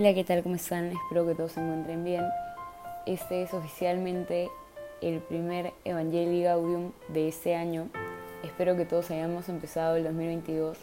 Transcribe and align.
Hola, 0.00 0.14
¿qué 0.14 0.24
tal? 0.24 0.42
¿Cómo 0.42 0.54
están? 0.54 0.92
Espero 0.92 1.26
que 1.26 1.34
todos 1.34 1.52
se 1.52 1.60
encuentren 1.60 2.02
bien. 2.04 2.24
Este 3.04 3.42
es 3.42 3.52
oficialmente 3.52 4.48
el 5.02 5.20
primer 5.20 5.74
Evangelii 5.84 6.44
Gaudium 6.44 6.92
de 7.08 7.28
este 7.28 7.54
año. 7.54 7.90
Espero 8.42 8.78
que 8.78 8.86
todos 8.86 9.10
hayamos 9.10 9.50
empezado 9.50 9.96
el 9.96 10.04
2022 10.04 10.78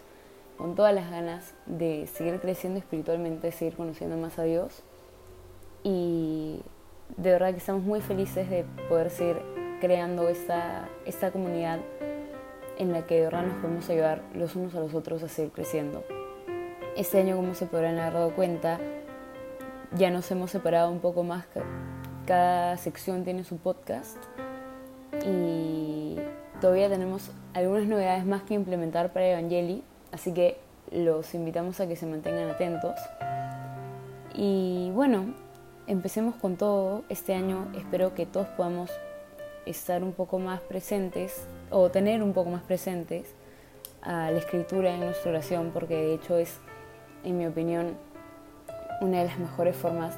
con 0.60 0.76
todas 0.76 0.94
las 0.94 1.10
ganas 1.10 1.56
de 1.66 2.06
seguir 2.06 2.40
creciendo 2.40 2.78
espiritualmente, 2.78 3.52
seguir 3.52 3.76
conociendo 3.76 4.18
más 4.18 4.38
a 4.38 4.44
Dios. 4.44 4.84
Y 5.84 6.60
de 7.18 7.32
verdad 7.32 7.54
que 7.54 7.58
estamos 7.58 7.82
muy 7.82 8.02
felices 8.02 8.48
de 8.52 8.66
poder 8.88 9.10
seguir 9.10 9.38
creando 9.82 10.30
esta, 10.30 10.90
esta 11.08 11.32
comunidad 11.32 11.80
en 12.78 12.94
la 12.94 13.08
que 13.08 13.16
de 13.16 13.22
verdad 13.22 13.48
nos 13.48 13.56
podemos 13.64 13.90
ayudar 13.90 14.22
los 14.36 14.56
unos 14.56 14.76
a 14.76 14.80
los 14.80 14.94
otros 14.94 15.24
a 15.24 15.28
seguir 15.28 15.52
creciendo. 15.54 16.04
Este 16.96 17.20
año, 17.20 17.36
como 17.36 17.56
se 17.56 17.66
podrán 17.66 17.98
haber 17.98 18.14
dado 18.14 18.36
cuenta, 18.36 18.80
ya 19.96 20.10
nos 20.10 20.30
hemos 20.32 20.52
separado 20.52 20.92
un 20.92 21.00
poco 21.00 21.24
más. 21.24 21.46
Cada 22.26 22.78
sección 22.78 23.24
tiene 23.24 23.44
su 23.44 23.58
podcast 23.58 24.18
y 25.26 26.18
todavía 26.60 26.90
tenemos 26.90 27.32
algunas 27.54 27.88
novedades 27.88 28.26
más 28.26 28.44
que 28.44 28.54
implementar 28.54 29.14
para 29.14 29.28
Evangeli, 29.28 29.84
así 30.12 30.34
que 30.34 30.58
los 30.92 31.34
invitamos 31.34 31.80
a 31.80 31.88
que 31.88 31.96
se 31.96 32.06
mantengan 32.06 32.50
atentos. 32.50 33.00
Y 34.34 34.92
bueno, 34.94 35.34
empecemos 35.88 36.36
con 36.36 36.58
todo. 36.58 37.04
Este 37.10 37.34
año 37.34 37.68
espero 37.76 38.14
que 38.14 38.26
todos 38.26 38.48
podamos 38.50 38.92
estar 39.66 40.04
un 40.04 40.14
poco 40.14 40.40
más 40.40 40.60
presentes 40.62 41.46
o 41.72 41.90
tener 41.90 42.24
un 42.24 42.34
poco 42.34 42.50
más 42.50 42.64
presentes 42.64 43.34
a 44.02 44.32
la 44.32 44.38
escritura 44.38 44.94
en 44.94 45.02
nuestra 45.02 45.32
oración, 45.32 45.72
porque 45.74 45.96
de 45.96 46.14
hecho 46.14 46.38
es 46.38 46.60
en 47.24 47.38
mi 47.38 47.46
opinión, 47.46 47.98
una 49.02 49.20
de 49.20 49.26
las 49.26 49.38
mejores 49.38 49.76
formas 49.76 50.16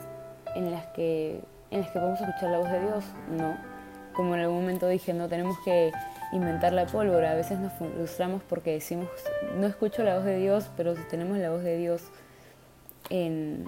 en 0.56 0.72
las 0.72 0.86
que, 0.88 1.42
en 1.72 1.82
las 1.82 1.90
que 1.92 2.00
podemos 2.00 2.22
escuchar 2.22 2.52
la 2.52 2.60
voz 2.60 2.72
de 2.72 2.82
Dios, 2.82 3.06
¿no? 3.32 3.58
Como 4.14 4.36
en 4.36 4.42
algún 4.42 4.62
momento 4.62 4.88
dije, 4.88 5.14
no 5.14 5.28
tenemos 5.28 5.58
que 5.64 5.92
inventar 6.32 6.74
la 6.74 6.86
pólvora, 6.86 7.32
a 7.32 7.36
veces 7.36 7.60
nos 7.60 7.74
frustramos 7.74 8.42
porque 8.48 8.72
decimos, 8.72 9.08
no 9.58 9.68
escucho 9.68 10.04
la 10.04 10.16
voz 10.16 10.26
de 10.26 10.38
Dios, 10.38 10.70
pero 10.76 10.96
si 10.96 11.04
tenemos 11.04 11.38
la 11.38 11.50
voz 11.50 11.64
de 11.64 11.78
Dios 11.78 12.04
en, 13.10 13.66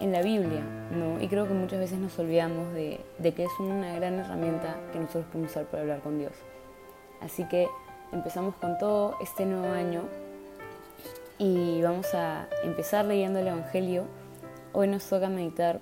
en 0.00 0.12
la 0.12 0.22
Biblia, 0.22 0.62
¿no? 0.90 1.20
Y 1.20 1.28
creo 1.28 1.46
que 1.46 1.54
muchas 1.54 1.78
veces 1.78 1.98
nos 1.98 2.18
olvidamos 2.18 2.72
de, 2.72 3.00
de 3.18 3.34
que 3.34 3.44
es 3.44 3.50
una 3.60 3.94
gran 3.94 4.18
herramienta 4.18 4.76
que 4.92 4.98
nosotros 4.98 5.26
podemos 5.26 5.50
usar 5.50 5.66
para 5.66 5.82
hablar 5.82 6.00
con 6.00 6.18
Dios. 6.18 6.32
Así 7.20 7.44
que 7.44 7.68
empezamos 8.12 8.54
con 8.56 8.78
todo 8.78 9.16
este 9.20 9.46
nuevo 9.46 9.72
año 9.72 10.02
y 11.38 11.80
vamos 11.82 12.14
a 12.14 12.46
empezar 12.62 13.04
leyendo 13.04 13.38
el 13.38 13.48
Evangelio. 13.48 14.04
Hoy 14.74 14.88
nos 14.88 15.06
toca 15.06 15.28
meditar 15.28 15.80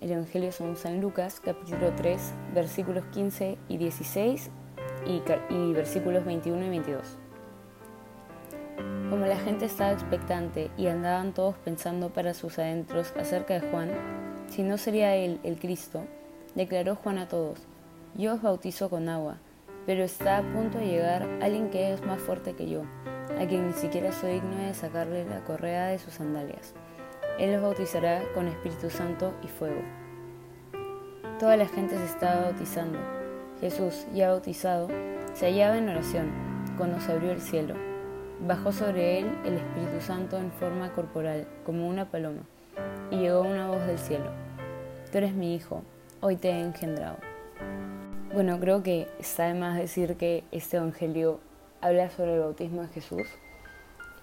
el 0.00 0.10
Evangelio 0.10 0.50
según 0.50 0.76
San 0.76 1.02
Lucas, 1.02 1.40
capítulo 1.44 1.92
3, 1.94 2.32
versículos 2.54 3.04
15 3.12 3.58
y 3.68 3.76
16 3.76 4.50
y, 5.06 5.22
y 5.50 5.72
versículos 5.74 6.24
21 6.24 6.64
y 6.64 6.68
22. 6.70 7.18
Como 9.10 9.26
la 9.26 9.36
gente 9.36 9.66
estaba 9.66 9.92
expectante 9.92 10.70
y 10.78 10.86
andaban 10.86 11.34
todos 11.34 11.56
pensando 11.56 12.14
para 12.14 12.32
sus 12.32 12.58
adentros 12.58 13.12
acerca 13.20 13.60
de 13.60 13.70
Juan, 13.70 13.90
si 14.48 14.62
no 14.62 14.78
sería 14.78 15.14
él 15.16 15.38
el 15.42 15.58
Cristo, 15.58 16.06
declaró 16.54 16.96
Juan 16.96 17.18
a 17.18 17.28
todos, 17.28 17.58
yo 18.14 18.32
os 18.32 18.40
bautizo 18.40 18.88
con 18.88 19.10
agua, 19.10 19.36
pero 19.84 20.02
está 20.02 20.38
a 20.38 20.42
punto 20.42 20.78
de 20.78 20.86
llegar 20.86 21.28
alguien 21.42 21.68
que 21.68 21.92
es 21.92 22.02
más 22.06 22.22
fuerte 22.22 22.54
que 22.54 22.70
yo 22.70 22.84
a 23.38 23.46
quien 23.46 23.66
ni 23.66 23.72
siquiera 23.74 24.12
soy 24.12 24.34
digno 24.34 24.56
de 24.56 24.72
sacarle 24.74 25.24
la 25.24 25.44
correa 25.44 25.88
de 25.88 25.98
sus 25.98 26.14
sandalias. 26.14 26.74
Él 27.38 27.52
los 27.52 27.62
bautizará 27.62 28.22
con 28.34 28.48
Espíritu 28.48 28.90
Santo 28.90 29.34
y 29.42 29.48
fuego. 29.48 29.80
Toda 31.38 31.56
la 31.56 31.66
gente 31.66 31.96
se 31.96 32.04
estaba 32.04 32.42
bautizando. 32.42 32.98
Jesús, 33.60 34.06
ya 34.14 34.30
bautizado, 34.30 34.88
se 35.32 35.46
hallaba 35.46 35.78
en 35.78 35.88
oración 35.88 36.30
cuando 36.76 37.00
se 37.00 37.12
abrió 37.12 37.32
el 37.32 37.40
cielo. 37.40 37.74
Bajó 38.46 38.72
sobre 38.72 39.18
él 39.18 39.38
el 39.44 39.54
Espíritu 39.54 40.00
Santo 40.00 40.38
en 40.38 40.52
forma 40.52 40.92
corporal, 40.92 41.46
como 41.64 41.88
una 41.88 42.10
paloma, 42.10 42.42
y 43.10 43.16
llegó 43.16 43.42
una 43.42 43.68
voz 43.68 43.86
del 43.86 43.98
cielo. 43.98 44.30
Tú 45.10 45.18
eres 45.18 45.34
mi 45.34 45.54
hijo, 45.54 45.82
hoy 46.20 46.36
te 46.36 46.50
he 46.50 46.60
engendrado. 46.60 47.16
Bueno, 48.32 48.58
creo 48.58 48.82
que 48.82 49.08
está 49.18 49.46
de 49.46 49.54
más 49.54 49.76
decir 49.76 50.16
que 50.16 50.44
este 50.50 50.76
Evangelio 50.76 51.40
habla 51.80 52.10
sobre 52.10 52.34
el 52.34 52.40
bautismo 52.40 52.82
de 52.82 52.88
Jesús. 52.88 53.28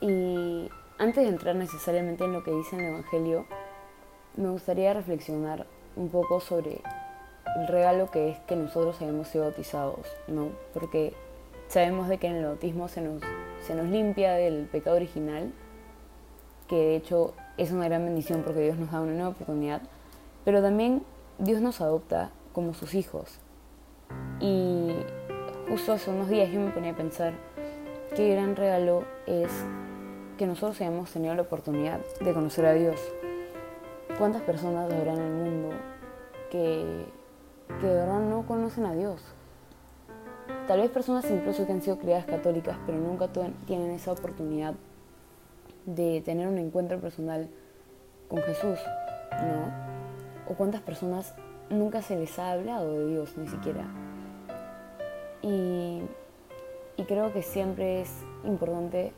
Y 0.02 0.70
antes 1.02 1.24
de 1.24 1.30
entrar 1.30 1.56
necesariamente 1.56 2.26
en 2.26 2.32
lo 2.32 2.44
que 2.44 2.52
dice 2.52 2.76
el 2.76 2.84
Evangelio, 2.84 3.46
me 4.38 4.50
gustaría 4.50 4.94
reflexionar 4.94 5.66
un 5.96 6.10
poco 6.10 6.40
sobre 6.40 6.80
el 7.56 7.68
regalo 7.68 8.12
que 8.12 8.30
es 8.30 8.38
que 8.42 8.56
nosotros 8.56 9.02
hayamos 9.02 9.28
sido 9.28 9.46
bautizados, 9.46 10.06
¿no? 10.28 10.50
Porque 10.76 11.16
sabemos 11.70 12.08
de 12.08 12.20
que 12.20 12.28
en 12.28 12.36
el 12.36 12.46
bautismo 12.46 12.88
se 12.88 13.02
nos, 13.02 13.24
se 13.66 13.74
nos 13.74 13.88
limpia 13.88 14.34
del 14.34 14.68
pecado 14.68 14.96
original, 14.96 15.52
que 16.68 16.76
de 16.76 16.96
hecho 16.98 17.34
es 17.58 17.72
una 17.72 17.86
gran 17.86 18.06
bendición 18.06 18.44
porque 18.44 18.62
Dios 18.62 18.78
nos 18.78 18.92
da 18.92 19.02
una 19.02 19.14
nueva 19.14 19.30
oportunidad, 19.30 19.82
pero 20.46 20.62
también 20.62 21.02
Dios 21.40 21.62
nos 21.62 21.82
adopta 21.82 22.30
como 22.54 22.76
sus 22.76 22.94
hijos. 22.94 23.40
Y 24.40 24.92
justo 25.68 25.94
hace 25.94 26.12
unos 26.12 26.30
días 26.30 26.52
yo 26.52 26.60
me 26.60 26.70
ponía 26.70 26.92
a 26.92 26.96
pensar, 26.96 27.34
qué 28.16 28.36
gran 28.36 28.56
regalo 28.56 29.04
es 29.26 29.50
que 30.42 30.48
nosotros 30.48 30.82
hayamos 30.82 31.12
tenido 31.12 31.36
la 31.36 31.44
oportunidad 31.44 32.00
de 32.20 32.34
conocer 32.34 32.66
a 32.66 32.74
Dios. 32.74 33.00
¿Cuántas 34.18 34.42
personas 34.42 34.92
habrá 34.92 35.14
en 35.14 35.20
el 35.20 35.32
mundo 35.32 35.70
que, 36.50 37.06
que 37.80 37.86
de 37.86 37.94
verdad 37.94 38.22
no 38.22 38.48
conocen 38.48 38.88
a 38.88 38.96
Dios? 38.96 39.22
Tal 40.68 40.82
vez 40.82 40.90
personas 40.90 41.30
incluso 41.30 41.68
que 41.68 41.74
han 41.74 41.84
sido 41.84 42.00
criadas 42.00 42.26
católicas, 42.26 42.76
pero 42.88 42.98
nunca 42.98 43.30
tienen 43.68 43.92
esa 43.92 44.14
oportunidad 44.14 44.74
de 45.86 46.22
tener 46.22 46.48
un 46.48 46.58
encuentro 46.58 47.00
personal 47.00 47.48
con 48.28 48.42
Jesús, 48.42 48.80
¿no? 49.34 50.52
O 50.52 50.56
cuántas 50.56 50.82
personas 50.82 51.36
nunca 51.70 52.02
se 52.02 52.16
les 52.16 52.40
ha 52.40 52.54
hablado 52.54 52.92
de 52.98 53.12
Dios 53.12 53.38
ni 53.38 53.48
siquiera. 53.48 53.86
Y 55.44 56.02
y 56.98 57.04
creo 57.04 57.34
que 57.34 57.42
siempre 57.42 58.02
es 58.02 58.10
importante 58.44 59.14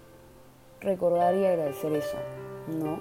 recordar 0.83 1.35
y 1.35 1.45
agradecer 1.45 1.93
eso, 1.93 2.17
¿no? 2.67 2.99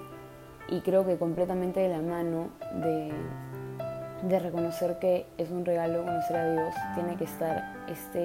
Y 0.69 0.81
creo 0.81 1.05
que 1.05 1.17
completamente 1.17 1.81
de 1.81 1.89
la 1.89 2.01
mano 2.01 2.49
de, 2.81 3.11
reconocer 4.39 4.99
que 4.99 5.25
es 5.37 5.51
un 5.51 5.65
regalo 5.65 6.03
conocer 6.03 6.37
a 6.37 6.51
Dios, 6.51 6.73
tiene 6.95 7.17
que 7.17 7.25
estar 7.25 7.85
este 7.89 8.23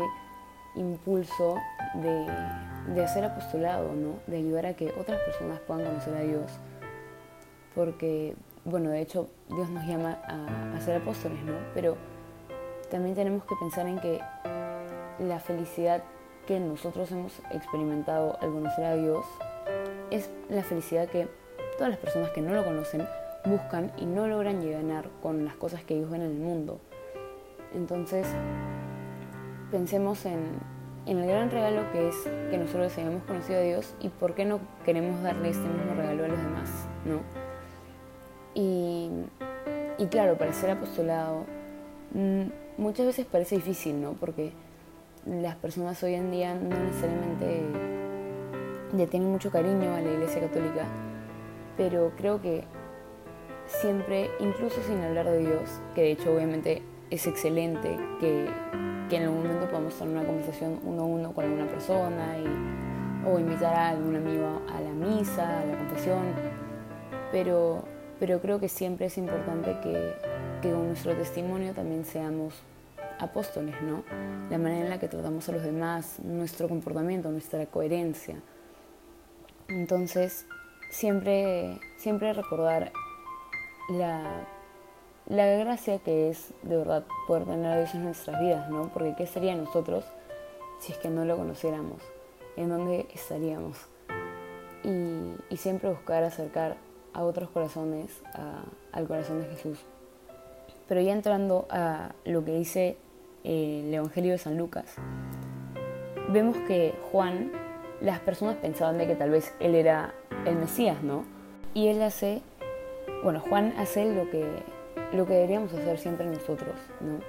impulso 0.76 1.56
de, 1.94 2.26
de, 2.94 3.04
hacer 3.04 3.24
apostolado, 3.24 3.92
¿no? 3.94 4.14
De 4.28 4.36
ayudar 4.36 4.66
a 4.66 4.74
que 4.74 4.94
otras 4.98 5.20
personas 5.22 5.58
puedan 5.66 5.84
conocer 5.84 6.16
a 6.16 6.20
Dios. 6.20 6.52
Porque, 7.74 8.36
bueno, 8.64 8.90
de 8.90 9.00
hecho, 9.00 9.28
Dios 9.48 9.68
nos 9.70 9.84
llama 9.86 10.18
a, 10.24 10.76
a 10.76 10.80
ser 10.80 11.02
apóstoles, 11.02 11.42
¿no? 11.42 11.54
Pero 11.74 11.96
también 12.90 13.16
tenemos 13.16 13.44
que 13.44 13.56
pensar 13.56 13.86
en 13.88 13.98
que 13.98 14.20
la 15.18 15.40
felicidad 15.40 16.02
que 16.46 16.60
nosotros 16.60 17.10
hemos 17.12 17.38
experimentado 17.50 18.38
al 18.40 18.52
conocer 18.52 18.84
a 18.84 18.94
Dios 18.94 19.26
es 20.10 20.30
la 20.48 20.62
felicidad 20.62 21.08
que 21.08 21.28
todas 21.76 21.90
las 21.90 21.98
personas 21.98 22.30
que 22.30 22.40
no 22.40 22.52
lo 22.52 22.64
conocen 22.64 23.06
buscan 23.44 23.92
y 23.96 24.04
no 24.04 24.26
logran 24.26 24.60
llegar 24.60 25.08
con 25.22 25.44
las 25.44 25.54
cosas 25.54 25.82
que 25.84 25.96
ellos 25.96 26.10
ven 26.10 26.22
en 26.22 26.30
el 26.32 26.38
mundo. 26.38 26.80
Entonces, 27.74 28.26
pensemos 29.70 30.24
en, 30.26 30.44
en, 31.06 31.18
el 31.18 31.28
gran 31.28 31.50
regalo 31.50 31.90
que 31.92 32.08
es 32.08 32.16
que 32.50 32.58
nosotros 32.58 32.96
hayamos 32.96 33.22
conocido 33.24 33.58
a 33.58 33.62
Dios 33.62 33.94
y 34.00 34.08
por 34.08 34.34
qué 34.34 34.44
no 34.44 34.60
queremos 34.84 35.22
darle 35.22 35.50
este 35.50 35.68
mismo 35.68 35.94
regalo 35.94 36.24
a 36.24 36.28
los 36.28 36.38
demás, 36.38 36.70
¿no? 37.04 37.20
Y, 38.54 39.10
y 39.98 40.06
claro, 40.06 40.36
para 40.36 40.52
ser 40.52 40.70
apostolado 40.70 41.44
mm, 42.14 42.42
muchas 42.78 43.06
veces 43.06 43.26
parece 43.26 43.56
difícil, 43.56 44.00
¿no? 44.00 44.12
Porque 44.14 44.52
las 45.26 45.56
personas 45.56 46.02
hoy 46.02 46.14
en 46.14 46.30
día 46.30 46.54
no 46.54 46.76
necesariamente 46.78 47.97
le 48.96 49.06
tienen 49.06 49.30
mucho 49.30 49.50
cariño 49.50 49.94
a 49.94 50.00
la 50.00 50.10
Iglesia 50.10 50.40
Católica, 50.40 50.84
pero 51.76 52.12
creo 52.16 52.40
que 52.40 52.64
siempre, 53.66 54.30
incluso 54.40 54.82
sin 54.82 55.00
hablar 55.00 55.26
de 55.26 55.38
Dios, 55.38 55.80
que 55.94 56.02
de 56.02 56.10
hecho 56.12 56.34
obviamente 56.34 56.82
es 57.10 57.26
excelente 57.26 57.96
que, 58.20 58.48
que 59.08 59.16
en 59.16 59.24
algún 59.24 59.42
momento 59.42 59.66
podamos 59.68 59.94
tener 59.94 60.16
una 60.16 60.26
conversación 60.26 60.80
uno 60.84 61.02
a 61.02 61.06
uno 61.06 61.32
con 61.32 61.44
alguna 61.44 61.66
persona 61.66 62.38
y, 62.38 63.28
o 63.28 63.38
invitar 63.38 63.74
a 63.74 63.88
algún 63.90 64.16
amigo 64.16 64.62
a 64.74 64.80
la 64.80 64.90
misa, 64.90 65.60
a 65.60 65.64
la 65.64 65.76
confesión, 65.76 66.22
pero, 67.30 67.84
pero 68.18 68.40
creo 68.40 68.58
que 68.58 68.68
siempre 68.68 69.06
es 69.06 69.18
importante 69.18 69.76
que, 69.82 70.14
que 70.62 70.70
con 70.70 70.88
nuestro 70.88 71.14
testimonio 71.14 71.74
también 71.74 72.04
seamos 72.04 72.54
apóstoles, 73.18 73.74
¿no? 73.82 74.04
La 74.50 74.58
manera 74.58 74.84
en 74.84 74.90
la 74.90 74.98
que 74.98 75.08
tratamos 75.08 75.48
a 75.48 75.52
los 75.52 75.62
demás, 75.62 76.18
nuestro 76.22 76.68
comportamiento, 76.68 77.30
nuestra 77.30 77.66
coherencia. 77.66 78.36
Entonces, 79.68 80.46
siempre, 80.90 81.78
siempre 81.96 82.32
recordar 82.32 82.92
la, 83.90 84.46
la 85.26 85.46
gracia 85.46 85.98
que 85.98 86.30
es 86.30 86.52
de 86.62 86.76
verdad 86.76 87.04
poder 87.26 87.44
tener 87.44 87.66
a 87.66 87.76
Dios 87.78 87.94
en 87.94 88.04
nuestras 88.04 88.40
vidas, 88.40 88.70
¿no? 88.70 88.88
Porque 88.88 89.14
¿qué 89.16 89.26
sería 89.26 89.54
nosotros 89.54 90.04
si 90.80 90.92
es 90.92 90.98
que 90.98 91.10
no 91.10 91.24
lo 91.24 91.36
conociéramos? 91.36 92.02
¿En 92.56 92.70
dónde 92.70 93.06
estaríamos? 93.14 93.76
Y, 94.84 95.56
siempre 95.56 95.90
buscar 95.90 96.22
acercar 96.22 96.76
a 97.12 97.24
otros 97.24 97.50
corazones 97.50 98.22
al 98.92 99.06
corazón 99.06 99.40
de 99.40 99.48
Jesús. 99.48 99.78
Pero 100.88 101.00
ya 101.02 101.12
entrando 101.12 101.66
a 101.68 102.14
lo 102.24 102.44
que 102.44 102.56
dice 102.56 102.96
eh, 103.44 103.84
el 103.86 103.92
Evangelio 103.92 104.32
de 104.32 104.38
San 104.38 104.56
Lucas, 104.56 104.86
vemos 106.30 106.56
que 106.66 106.94
Juan, 107.12 107.52
las 108.00 108.20
personas 108.20 108.56
pensaban 108.56 108.98
de 108.98 109.06
que 109.06 109.14
tal 109.14 109.30
vez 109.30 109.54
él 109.60 109.74
era 109.74 110.14
el 110.44 110.56
Mesías, 110.56 111.02
¿no? 111.02 111.24
Y 111.74 111.88
él 111.88 112.02
hace, 112.02 112.42
bueno, 113.22 113.40
Juan 113.40 113.74
hace 113.78 114.12
lo 114.12 114.30
que, 114.30 114.46
lo 115.12 115.26
que 115.26 115.34
deberíamos 115.34 115.72
hacer 115.72 115.98
siempre 115.98 116.26
nosotros, 116.26 116.74
¿no? 117.00 117.20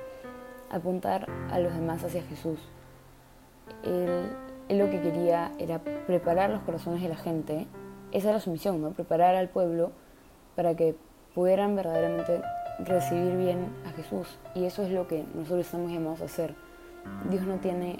Apuntar 0.70 1.28
a 1.52 1.60
los 1.60 1.74
demás 1.74 2.04
hacia 2.04 2.22
Jesús. 2.24 2.60
Él, 3.84 4.30
él 4.68 4.78
lo 4.78 4.90
que 4.90 5.02
quería 5.02 5.52
era 5.58 5.80
preparar 5.80 6.52
los 6.52 6.62
corazones 6.62 7.02
de 7.02 7.10
la 7.10 7.16
gente. 7.16 7.68
Esa 8.12 8.30
era 8.30 8.40
su 8.40 8.52
misión, 8.52 8.82
¿no? 8.82 8.92
Preparar 8.92 9.36
al 9.36 9.50
pueblo 9.50 9.92
para 10.56 10.76
que 10.76 10.96
pudieran 11.34 11.76
verdaderamente 11.76 12.42
recibir 12.80 13.36
bien 13.36 13.68
a 13.86 13.92
Jesús. 13.92 14.38
Y 14.56 14.66
eso 14.66 14.84
es 14.84 14.92
lo 14.92 15.08
que 15.08 15.26
nosotros 15.34 15.66
estamos 15.66 15.92
llamados 15.92 16.22
a 16.22 16.26
hacer. 16.26 16.54
Dios 17.30 17.44
no 17.44 17.56
tiene 17.56 17.98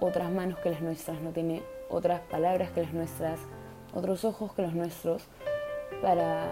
otras 0.00 0.30
manos 0.30 0.58
que 0.60 0.70
las 0.70 0.80
nuestras, 0.80 1.20
no 1.20 1.30
tiene 1.30 1.62
otras 1.88 2.20
palabras 2.22 2.70
que 2.70 2.82
las 2.82 2.92
nuestras, 2.92 3.40
otros 3.94 4.24
ojos 4.24 4.52
que 4.52 4.62
los 4.62 4.74
nuestros 4.74 5.24
para, 6.02 6.48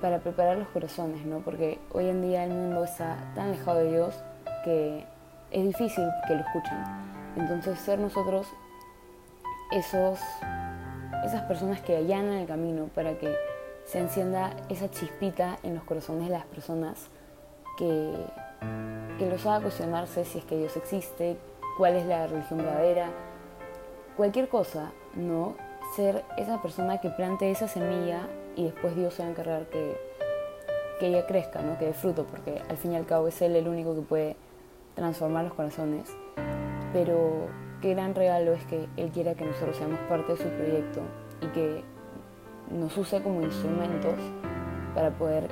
para 0.00 0.18
preparar 0.18 0.58
los 0.58 0.68
corazones, 0.68 1.24
¿no? 1.24 1.40
Porque 1.40 1.78
hoy 1.92 2.08
en 2.08 2.22
día 2.22 2.44
el 2.44 2.50
mundo 2.50 2.84
está 2.84 3.16
tan 3.34 3.48
alejado 3.48 3.78
de 3.78 3.90
Dios 3.90 4.22
que 4.64 5.04
es 5.50 5.64
difícil 5.64 6.04
que 6.26 6.34
lo 6.34 6.40
escuchen. 6.40 6.78
Entonces 7.36 7.78
ser 7.78 7.98
nosotros 7.98 8.46
esos, 9.70 10.20
esas 11.24 11.42
personas 11.42 11.80
que 11.80 11.96
allanan 11.96 12.34
el 12.34 12.46
camino 12.46 12.88
para 12.94 13.18
que 13.18 13.34
se 13.84 13.98
encienda 13.98 14.54
esa 14.68 14.90
chispita 14.90 15.58
en 15.62 15.74
los 15.74 15.84
corazones 15.84 16.28
de 16.28 16.32
las 16.32 16.44
personas 16.46 17.08
que, 17.78 18.14
que 19.18 19.26
los 19.26 19.44
haga 19.46 19.62
cuestionarse 19.62 20.24
si 20.24 20.38
es 20.38 20.44
que 20.44 20.56
Dios 20.56 20.76
existe, 20.76 21.36
cuál 21.78 21.96
es 21.96 22.06
la 22.06 22.26
religión 22.26 22.58
verdadera, 22.58 23.10
cualquier 24.16 24.48
cosa, 24.48 24.92
¿no? 25.14 25.54
Ser 25.96 26.24
esa 26.36 26.60
persona 26.62 27.00
que 27.00 27.10
plante 27.10 27.50
esa 27.50 27.68
semilla 27.68 28.28
y 28.56 28.64
después 28.64 28.96
Dios 28.96 29.14
se 29.14 29.22
va 29.22 29.28
a 29.28 29.30
encargar 29.32 29.66
que, 29.66 29.96
que 31.00 31.08
ella 31.08 31.26
crezca, 31.26 31.62
¿no? 31.62 31.78
Que 31.78 31.86
dé 31.86 31.94
fruto, 31.94 32.24
porque 32.24 32.62
al 32.68 32.76
fin 32.76 32.92
y 32.92 32.96
al 32.96 33.06
cabo 33.06 33.28
es 33.28 33.40
Él 33.42 33.56
el 33.56 33.68
único 33.68 33.94
que 33.94 34.02
puede 34.02 34.36
transformar 34.94 35.44
los 35.44 35.54
corazones. 35.54 36.08
Pero 36.92 37.48
qué 37.80 37.94
gran 37.94 38.14
regalo 38.14 38.52
es 38.52 38.64
que 38.66 38.88
Él 38.96 39.10
quiera 39.10 39.34
que 39.34 39.44
nosotros 39.44 39.76
seamos 39.76 39.98
parte 40.08 40.32
de 40.32 40.38
su 40.38 40.48
proyecto 40.48 41.00
y 41.40 41.46
que 41.48 41.84
nos 42.70 42.96
use 42.96 43.22
como 43.22 43.42
instrumentos 43.42 44.14
para 44.94 45.10
poder 45.10 45.48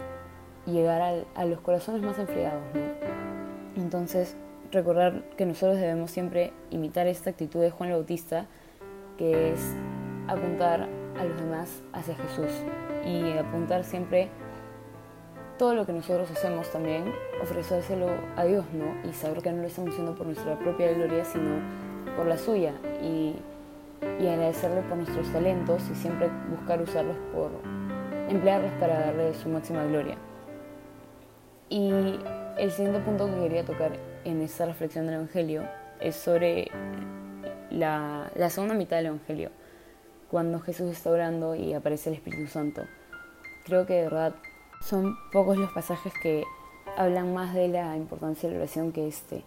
llegar 0.67 1.25
a 1.35 1.45
los 1.45 1.61
corazones 1.61 2.03
más 2.03 2.19
enfriados. 2.19 2.63
¿no? 2.75 3.83
Entonces, 3.83 4.37
recordar 4.73 5.23
que 5.37 5.47
nosotros 5.47 5.79
debemos 5.79 6.11
siempre 6.11 6.53
imitar 6.71 7.07
esta 7.07 7.31
actitud 7.31 7.61
de 7.61 7.71
Juan 7.71 7.91
Bautista, 7.91 8.47
que 9.19 9.53
es 9.53 9.75
apuntar 10.29 10.89
a 11.19 11.25
los 11.25 11.41
demás 11.41 11.83
hacia 11.93 12.15
Jesús 12.15 12.51
y 13.05 13.37
apuntar 13.37 13.85
siempre 13.85 14.29
todo 15.59 15.75
lo 15.75 15.85
que 15.85 15.93
nosotros 15.93 16.31
hacemos 16.31 16.71
también, 16.71 17.13
ofrecérselo 17.43 18.09
a 18.37 18.45
Dios, 18.45 18.65
¿no? 18.73 19.09
Y 19.09 19.13
saber 19.13 19.43
que 19.43 19.53
no 19.53 19.63
lo 19.63 19.69
estamos 19.69 19.91
haciendo 19.91 20.15
por 20.15 20.27
nuestra 20.27 20.59
propia 20.59 20.93
gloria, 20.93 21.25
sino 21.25 21.57
por 22.17 22.27
la 22.27 22.39
suya. 22.39 22.73
Y 23.03 23.37
y 24.21 24.27
agradecerle 24.27 24.83
por 24.83 24.97
nuestros 24.97 25.31
talentos 25.33 25.83
y 25.91 25.95
siempre 25.95 26.31
buscar 26.51 26.81
usarlos 26.81 27.17
por 27.35 27.51
emplearlos 28.29 28.73
para 28.81 29.01
darle 29.01 29.35
su 29.35 29.49
máxima 29.49 29.85
gloria. 29.85 30.17
Y 31.69 32.19
el 32.59 32.71
siguiente 32.71 33.01
punto 33.01 33.27
que 33.27 33.41
quería 33.41 33.65
tocar 33.65 33.93
en 34.25 34.43
esta 34.43 34.67
reflexión 34.67 35.07
del 35.07 35.17
Evangelio 35.17 35.65
es 36.01 36.17
sobre 36.17 36.71
la, 37.71 38.31
la 38.35 38.51
segunda 38.51 38.75
mitad 38.75 38.97
del 38.97 39.07
Evangelio, 39.07 39.51
cuando 40.31 40.61
Jesús 40.61 40.91
está 40.91 41.11
orando 41.11 41.55
y 41.55 41.75
aparece 41.75 42.11
el 42.11 42.17
Espíritu 42.17 42.47
Santo. 42.47 42.83
Creo 43.65 43.87
que 43.87 43.95
de 43.95 44.03
verdad 44.05 44.35
son 44.81 45.17
pocos 45.33 45.57
los 45.57 45.73
pasajes 45.73 46.13
que 46.23 46.45
hablan 46.97 47.35
más 47.35 47.55
de 47.55 47.69
la 47.69 47.97
importancia 47.97 48.49
de 48.49 48.55
la 48.55 48.63
oración 48.63 48.93
que 48.93 49.07
este. 49.09 49.45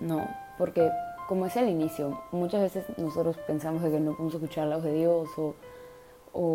No, 0.00 0.28
porque 0.58 0.90
como 1.28 1.44
decía 1.44 1.62
al 1.62 1.68
inicio, 1.68 2.20
muchas 2.32 2.60
veces 2.60 2.84
nosotros 2.98 3.36
pensamos 3.46 3.82
de 3.82 3.90
que 3.90 4.00
no 4.00 4.12
podemos 4.12 4.34
escuchar 4.34 4.66
la 4.66 4.76
voz 4.76 4.84
de 4.84 4.94
Dios 4.94 5.28
o, 5.36 5.54
o 6.32 6.54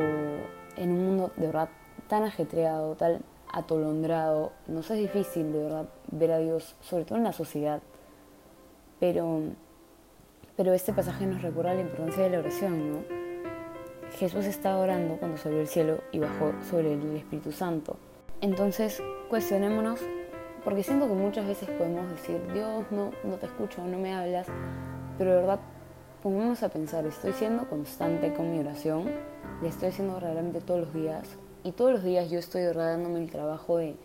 en 0.77 0.91
un 0.91 1.05
mundo 1.05 1.31
de 1.37 1.47
verdad 1.47 1.69
tan 2.07 2.23
ajetreado, 2.23 2.95
tan 2.95 3.21
atolondrado, 3.51 4.51
nos 4.67 4.89
es 4.91 4.99
difícil 4.99 5.51
de 5.51 5.63
verdad 5.63 5.89
ver 6.11 6.31
a 6.31 6.37
Dios, 6.39 6.75
sobre 6.81 7.05
todo 7.05 7.17
en 7.17 7.23
la 7.23 7.33
sociedad. 7.33 7.81
Pero, 8.99 9.41
pero 10.55 10.73
este 10.73 10.93
pasaje 10.93 11.25
nos 11.25 11.41
recuerda 11.41 11.73
la 11.73 11.81
importancia 11.81 12.23
de 12.23 12.29
la 12.29 12.39
oración, 12.39 12.91
¿no? 12.91 13.19
Jesús 14.17 14.45
estaba 14.45 14.79
orando 14.79 15.17
cuando 15.17 15.37
subió 15.37 15.61
el 15.61 15.67
cielo 15.67 15.99
y 16.11 16.19
bajó 16.19 16.53
sobre 16.69 16.93
el 16.93 17.15
Espíritu 17.15 17.51
Santo. 17.51 17.97
Entonces, 18.41 19.01
cuestionémonos 19.29 19.99
porque 20.63 20.83
siento 20.83 21.07
que 21.07 21.13
muchas 21.13 21.47
veces 21.47 21.69
podemos 21.69 22.09
decir, 22.09 22.41
Dios, 22.53 22.85
no, 22.91 23.11
no 23.23 23.35
te 23.37 23.45
escucho, 23.45 23.85
no 23.85 23.97
me 23.97 24.13
hablas, 24.13 24.47
pero 25.17 25.31
de 25.31 25.37
verdad, 25.37 25.59
pongámonos 26.21 26.63
a 26.63 26.69
pensar, 26.69 27.05
estoy 27.05 27.33
siendo 27.33 27.69
constante 27.69 28.33
con 28.33 28.51
mi 28.51 28.59
oración, 28.59 29.05
le 29.61 29.69
estoy 29.69 29.89
haciendo 29.89 30.15
verdaderamente 30.15 30.61
todos 30.61 30.81
los 30.81 30.93
días, 30.93 31.37
y 31.63 31.71
todos 31.71 31.91
los 31.91 32.03
días 32.03 32.29
yo 32.29 32.39
estoy 32.39 32.63
dándome 32.63 33.19
el 33.19 33.31
trabajo 33.31 33.77
de, 33.77 33.95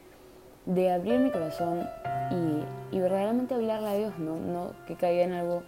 de 0.67 0.91
abrir 0.91 1.21
mi 1.21 1.31
corazón 1.31 1.87
y, 2.31 2.97
y, 2.97 3.01
verdaderamente 3.01 3.55
hablarle 3.55 3.89
a 3.89 3.95
Dios, 3.95 4.19
¿no? 4.19 4.37
no 4.37 4.73
que 4.87 4.97
caiga 4.97 5.25
en 5.25 5.33
algo 5.33 5.63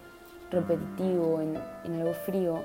repetitivo, 0.51 1.41
en, 1.41 1.59
en 1.83 2.01
algo 2.01 2.13
frío, 2.13 2.63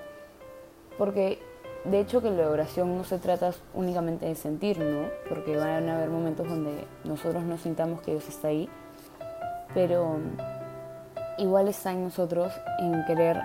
porque 0.98 1.38
de 1.84 2.00
hecho 2.00 2.22
que 2.22 2.30
la 2.30 2.48
oración 2.48 2.96
no 2.96 3.04
se 3.04 3.18
trata 3.18 3.52
únicamente 3.74 4.26
de 4.26 4.34
sentir, 4.34 4.78
¿no? 4.78 5.08
Porque 5.28 5.56
van 5.56 5.88
a 5.88 5.96
haber 5.96 6.10
momentos 6.10 6.48
donde 6.48 6.84
nosotros 7.04 7.42
no 7.42 7.58
sintamos 7.58 8.00
que 8.02 8.12
Dios 8.12 8.28
está 8.28 8.48
ahí, 8.48 8.68
pero 9.74 10.18
igual 11.38 11.68
está 11.68 11.92
en 11.92 12.04
nosotros 12.04 12.52
en 12.78 13.04
querer 13.04 13.40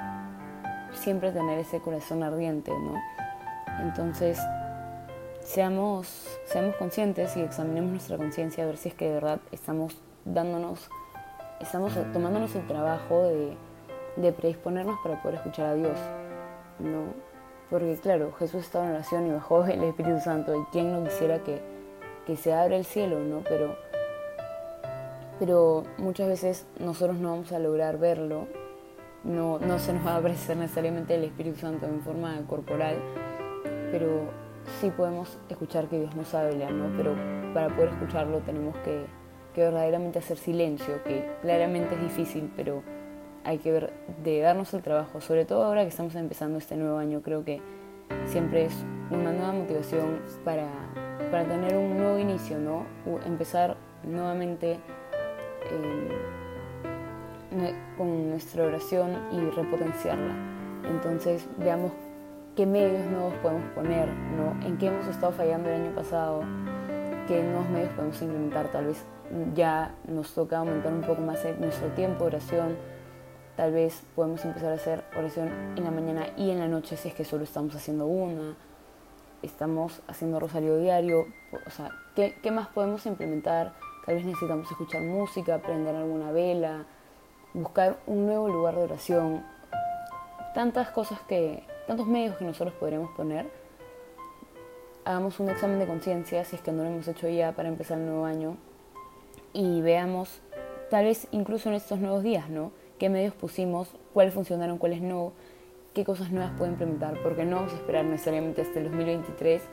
siempre 0.94 1.32
tener 1.32 1.60
ese 1.60 1.80
corazón 1.80 2.22
ardiente, 2.22 2.72
¿no? 2.72 2.94
Entonces, 3.82 4.40
seamos, 5.48 6.40
seamos 6.46 6.76
conscientes 6.76 7.38
y 7.38 7.42
examinemos 7.42 7.92
nuestra 7.92 8.18
conciencia 8.18 8.66
a 8.66 8.68
ver 8.68 8.76
si 8.76 8.90
es 8.90 8.96
que 8.96 9.06
de 9.06 9.14
verdad 9.14 9.40
estamos 9.54 9.96
dándonos, 10.26 10.90
estamos 11.62 11.94
tomándonos 12.12 12.54
el 12.56 12.68
trabajo 12.68 13.24
de, 13.24 13.56
de 14.18 14.34
predisponernos 14.34 15.00
para 15.02 15.22
poder 15.22 15.36
escuchar 15.38 15.68
a 15.68 15.74
Dios, 15.76 15.98
¿no? 16.80 17.06
Porque 17.70 17.96
claro, 17.96 18.34
Jesús 18.34 18.66
estaba 18.66 18.86
en 18.86 18.92
oración 18.92 19.28
y 19.28 19.32
bajó 19.32 19.64
el 19.66 19.84
Espíritu 19.84 20.20
Santo. 20.20 20.54
¿Y 20.54 20.66
quién 20.72 20.92
no 20.92 21.04
quisiera 21.06 21.40
que, 21.40 21.62
que 22.26 22.36
se 22.36 22.54
abra 22.54 22.76
el 22.76 22.86
cielo, 22.86 23.20
no? 23.20 23.42
Pero, 23.48 23.76
pero 25.40 25.84
muchas 25.98 26.28
veces 26.28 26.66
nosotros 26.80 27.18
no 27.18 27.32
vamos 27.32 27.52
a 27.54 27.60
lograr 27.60 27.98
verlo. 27.98 28.48
No, 29.24 29.60
no 29.60 29.80
se 29.80 29.94
nos 29.94 30.06
va 30.06 30.16
a 30.16 30.18
aparecer 30.18 30.58
necesariamente 30.58 31.16
el 31.16 31.24
Espíritu 31.24 31.60
Santo 31.60 31.86
en 31.86 32.02
forma 32.02 32.38
corporal, 32.48 32.98
pero 33.92 34.47
sí 34.80 34.92
podemos 34.92 35.38
escuchar 35.50 35.88
que 35.88 36.00
Dios 36.00 36.16
nos 36.16 36.34
habla, 36.34 36.70
¿no? 36.70 36.96
Pero 36.96 37.16
para 37.54 37.70
poder 37.70 37.90
escucharlo 37.90 38.40
tenemos 38.40 38.76
que, 38.78 39.06
que 39.54 39.62
verdaderamente 39.62 40.20
hacer 40.20 40.38
silencio, 40.38 41.04
que 41.04 41.30
claramente 41.42 41.96
es 41.96 42.02
difícil, 42.02 42.52
pero 42.56 42.84
hay 43.44 43.58
que 43.60 43.72
ver 43.72 43.94
de 44.24 44.42
darnos 44.42 44.74
el 44.74 44.82
trabajo, 44.82 45.22
sobre 45.22 45.46
todo 45.46 45.64
ahora 45.64 45.84
que 45.84 45.90
estamos 45.90 46.16
empezando 46.16 46.58
este 46.58 46.76
nuevo 46.76 46.98
año, 46.98 47.22
creo 47.22 47.46
que 47.46 47.62
siempre 48.26 48.66
es 48.66 48.74
una 49.10 49.32
nueva 49.32 49.54
motivación 49.54 50.20
para, 50.44 50.68
para 51.32 51.46
tener 51.46 51.78
un 51.78 51.98
nuevo 51.98 52.20
inicio, 52.20 52.60
¿no? 52.60 52.86
Empezar 53.26 53.78
nuevamente 54.04 54.74
eh, 55.72 56.38
con 57.98 58.30
nuestra 58.30 58.66
oración 58.66 59.18
y 59.32 59.40
repotenciarla. 59.50 60.36
Entonces 60.90 61.48
veamos 61.58 61.92
qué 62.58 62.66
medios 62.66 63.06
nuevos 63.06 63.34
podemos 63.36 63.70
poner, 63.72 64.10
¿no? 64.10 64.68
En 64.68 64.78
qué 64.78 64.88
hemos 64.88 65.08
estado 65.08 65.32
fallando 65.32 65.70
el 65.70 65.84
año 65.84 65.96
pasado, 65.96 66.42
qué 67.28 67.42
nuevos 67.44 67.70
medios 67.70 67.94
podemos 67.94 68.22
implementar, 68.22 68.68
tal 68.72 68.88
vez 68.88 69.06
ya 69.54 69.96
nos 70.08 70.34
toca 70.34 70.58
aumentar 70.58 70.92
un 70.92 71.02
poco 71.02 71.22
más 71.22 71.40
nuestro 71.60 71.88
tiempo 71.90 72.26
de 72.26 72.36
oración, 72.36 72.76
Tal 73.58 73.72
vez 73.72 74.04
podemos 74.16 74.46
empezar 74.46 74.72
a 74.72 74.76
hacer 74.76 75.04
oración 75.18 75.50
en 75.76 75.84
la 75.84 75.90
mañana 75.90 76.28
y 76.38 76.52
en 76.52 76.60
la 76.60 76.68
noche 76.68 76.96
si 76.96 77.08
es 77.08 77.16
que 77.16 77.26
solo 77.26 77.44
estamos 77.44 77.76
haciendo 77.76 78.06
una. 78.06 78.56
estamos 79.42 80.00
haciendo 80.08 80.40
rosario 80.40 80.78
diario, 80.78 81.26
o 81.66 81.70
sea, 81.72 81.90
¿qué, 82.16 82.36
¿qué, 82.44 82.52
más 82.52 82.68
podemos 82.68 83.08
implementar? 83.08 83.74
Tal 84.06 84.14
vez 84.14 84.26
necesitamos 84.26 84.70
escuchar 84.70 85.02
música, 85.02 85.58
prender 85.58 85.96
alguna 85.96 86.32
vela, 86.32 86.86
buscar 87.56 87.98
un 88.06 88.28
nuevo 88.28 88.48
lugar 88.48 88.76
de 88.76 88.84
oración, 88.84 89.44
tantas 90.54 90.90
cosas 90.92 91.20
que, 91.22 91.64
tantos 91.88 92.08
medios 92.08 92.36
que 92.38 92.46
nosotros 92.46 92.76
podríamos 92.76 93.10
poner. 93.12 93.48
Hagamos 95.06 95.40
un 95.40 95.50
examen 95.50 95.80
de 95.80 95.88
conciencia 95.88 96.44
si 96.44 96.58
es 96.58 96.62
que 96.62 96.72
no 96.72 96.84
lo 96.84 96.90
hemos 96.90 97.08
hecho 97.08 97.30
ya 97.30 97.54
para 97.54 97.70
empezar 97.70 97.98
el 97.98 98.06
nuevo 98.06 98.26
año 98.26 98.58
y 99.54 99.82
veamos, 99.82 100.42
tal 100.90 101.06
vez 101.06 101.28
incluso 101.32 101.70
en 101.70 101.76
estos 101.76 102.00
nuevos 102.00 102.24
días, 102.24 102.50
¿no? 102.50 102.72
¿Qué 103.00 103.10
medios 103.10 103.34
pusimos? 103.34 103.90
¿Cuáles 104.14 104.34
funcionaron? 104.34 104.78
¿Cuáles 104.78 105.02
no? 105.02 105.32
qué 105.98 106.06
cosas 106.06 106.32
nuevas 106.32 106.52
puedo 106.56 106.70
implementar, 106.70 107.16
porque 107.24 107.44
no 107.44 107.56
vamos 107.56 107.74
a 107.74 107.78
esperar 107.78 108.06
necesariamente 108.06 108.62
hasta 108.62 108.78
el 108.78 108.86
2023 108.86 109.64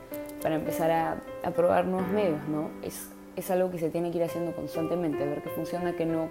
para 0.41 0.55
empezar 0.55 0.89
a, 0.89 1.21
a 1.43 1.51
probar 1.51 1.85
nuevos 1.85 2.09
medios, 2.09 2.39
¿no? 2.47 2.71
Es, 2.81 3.11
es 3.35 3.51
algo 3.51 3.69
que 3.69 3.77
se 3.77 3.91
tiene 3.91 4.09
que 4.09 4.17
ir 4.17 4.23
haciendo 4.23 4.55
constantemente, 4.55 5.23
ver 5.23 5.43
qué 5.43 5.49
funciona, 5.49 5.95
qué 5.95 6.07
no, 6.07 6.29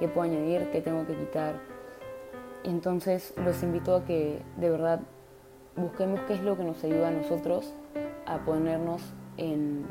qué 0.00 0.08
puedo 0.08 0.28
añadir, 0.28 0.68
qué 0.72 0.80
tengo 0.80 1.06
que 1.06 1.14
quitar. 1.14 1.54
Entonces 2.64 3.32
los 3.36 3.62
invito 3.62 3.94
a 3.94 4.04
que 4.04 4.42
de 4.56 4.70
verdad 4.70 5.02
busquemos 5.78 6.20
qué 6.26 6.34
es 6.34 6.42
lo 6.42 6.56
que 6.56 6.64
nos 6.64 6.82
ayuda 6.84 7.08
a 7.08 7.10
nosotros 7.10 7.72
a 8.26 8.38
ponernos 8.38 9.02
en, 9.36 9.86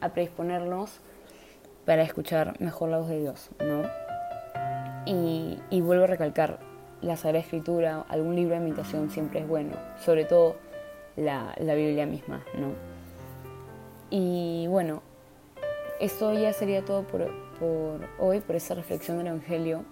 a 0.00 0.08
predisponernos 0.10 1.00
para 1.84 2.02
escuchar 2.02 2.58
mejor 2.60 2.88
la 2.88 2.98
voz 2.98 3.08
de 3.08 3.20
Dios, 3.20 3.50
¿no? 3.60 3.82
Y, 5.06 5.80
vuelvo 5.82 6.04
a 6.04 6.06
recalcar, 6.06 6.58
la 7.02 7.16
Sagrada 7.16 7.40
Escritura, 7.40 8.06
algún 8.08 8.34
libro 8.34 8.54
de 8.54 8.60
meditación 8.60 9.10
siempre 9.10 9.40
es 9.40 9.48
bueno, 9.48 9.72
sobre 10.02 10.24
todo 10.24 10.56
la, 11.16 11.54
la 11.58 11.74
Biblia 11.74 12.06
misma, 12.06 12.42
¿no? 12.58 12.68
Y 14.08 14.66
bueno, 14.68 15.02
esto 16.00 16.32
ya 16.32 16.54
sería 16.54 16.82
todo 16.84 17.02
por, 17.02 17.30
por, 17.58 18.00
hoy, 18.18 18.40
por 18.40 18.56
esta 18.56 18.74
reflexión 18.74 19.18
del 19.18 19.26
Evangelio. 19.26 19.84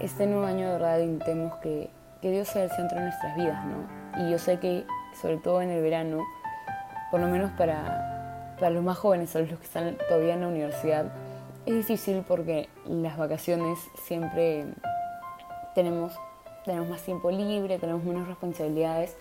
Este 0.00 0.26
nuevo 0.26 0.46
año 0.46 0.66
de 0.66 0.72
verdad 0.72 0.98
intentemos 0.98 1.54
que, 1.58 1.90
que 2.20 2.30
Dios 2.32 2.48
sea 2.48 2.64
el 2.64 2.70
centro 2.70 2.98
de 2.98 3.04
nuestras 3.04 3.36
vidas, 3.36 3.64
¿no? 3.66 3.95
Y 4.18 4.30
yo 4.30 4.38
sé 4.38 4.58
que, 4.58 4.86
sobre 5.20 5.36
todo 5.36 5.62
en 5.62 5.70
el 5.70 5.82
verano, 5.82 6.24
por 7.10 7.20
lo 7.20 7.28
menos 7.28 7.50
para, 7.52 8.54
para 8.58 8.70
los 8.70 8.82
más 8.82 8.98
jóvenes, 8.98 9.34
los 9.34 9.58
que 9.58 9.64
están 9.64 9.96
todavía 10.08 10.34
en 10.34 10.40
la 10.40 10.48
universidad, 10.48 11.12
es 11.66 11.74
difícil 11.74 12.24
porque 12.26 12.68
las 12.86 13.16
vacaciones 13.16 13.78
siempre 14.04 14.66
tenemos, 15.74 16.12
tenemos 16.64 16.88
más 16.88 17.02
tiempo 17.02 17.30
libre, 17.30 17.78
tenemos 17.78 18.04
menos 18.04 18.28
responsabilidades, 18.28 19.16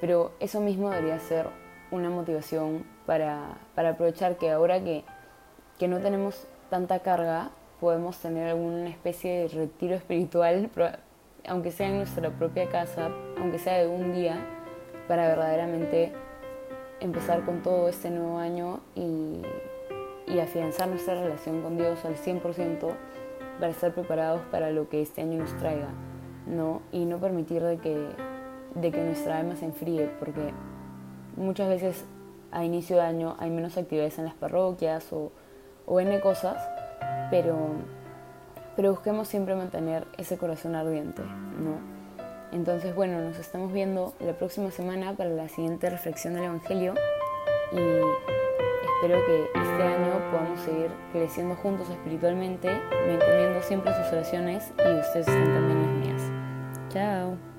pero 0.00 0.32
eso 0.38 0.60
mismo 0.60 0.90
debería 0.90 1.18
ser 1.18 1.48
una 1.90 2.08
motivación 2.08 2.84
para, 3.04 3.56
para 3.74 3.90
aprovechar 3.90 4.36
que 4.36 4.50
ahora 4.50 4.82
que, 4.82 5.04
que, 5.78 5.88
no 5.88 5.98
tenemos 5.98 6.46
tanta 6.70 7.00
carga, 7.00 7.50
podemos 7.80 8.16
tener 8.18 8.48
alguna 8.48 8.88
especie 8.88 9.40
de 9.40 9.48
retiro 9.48 9.94
espiritual, 9.94 10.70
aunque 11.48 11.72
sea 11.72 11.88
en 11.88 11.98
nuestra 11.98 12.30
propia 12.30 12.68
casa, 12.68 13.10
aunque 13.38 13.58
sea 13.58 13.78
de 13.78 13.88
un 13.88 14.12
día, 14.14 14.36
para 15.06 15.26
verdaderamente 15.28 16.12
empezar 17.00 17.44
con 17.44 17.62
todo 17.62 17.88
este 17.88 18.10
nuevo 18.10 18.38
año 18.38 18.80
y, 18.94 19.42
y 20.26 20.40
afianzar 20.40 20.88
nuestra 20.88 21.14
relación 21.14 21.62
con 21.62 21.76
Dios 21.76 22.04
al 22.04 22.16
100% 22.16 22.92
para 23.58 23.72
estar 23.72 23.92
preparados 23.92 24.42
para 24.50 24.70
lo 24.70 24.88
que 24.88 25.02
este 25.02 25.22
año 25.22 25.38
nos 25.38 25.56
traiga, 25.56 25.88
¿no? 26.46 26.82
Y 26.92 27.04
no 27.04 27.18
permitir 27.18 27.62
de 27.62 27.78
que, 27.78 28.08
de 28.74 28.92
que 28.92 29.02
nuestra 29.02 29.38
alma 29.38 29.56
se 29.56 29.66
enfríe, 29.66 30.10
porque 30.18 30.52
muchas 31.36 31.68
veces 31.68 32.04
a 32.50 32.64
inicio 32.64 32.96
de 32.96 33.02
año 33.02 33.36
hay 33.38 33.50
menos 33.50 33.76
actividades 33.76 34.18
en 34.18 34.24
las 34.24 34.34
parroquias 34.34 35.12
o, 35.12 35.32
o 35.86 36.00
N 36.00 36.20
cosas, 36.20 36.62
pero, 37.30 37.56
pero 38.78 38.92
busquemos 38.92 39.26
siempre 39.26 39.56
mantener 39.56 40.06
ese 40.18 40.38
corazón 40.38 40.76
ardiente, 40.76 41.22
¿no? 41.22 41.80
Entonces, 42.52 42.94
bueno, 42.94 43.20
nos 43.20 43.36
estamos 43.36 43.72
viendo 43.72 44.14
la 44.20 44.34
próxima 44.34 44.70
semana 44.70 45.14
para 45.16 45.30
la 45.30 45.48
siguiente 45.48 45.90
reflexión 45.90 46.34
del 46.34 46.44
Evangelio 46.44 46.94
y 47.72 47.78
Espero 49.02 49.24
que 49.26 49.44
este 49.44 49.82
año 49.82 50.12
podamos 50.32 50.60
seguir 50.60 50.90
creciendo 51.12 51.56
juntos 51.56 51.88
espiritualmente. 51.88 52.68
Me 53.06 53.14
encomiendo 53.14 53.62
siempre 53.62 53.92
sus 53.94 54.12
oraciones 54.12 54.72
y 54.78 55.00
ustedes 55.00 55.26
también 55.26 55.82
las 55.82 56.06
mías. 56.06 56.22
Chao. 56.88 57.57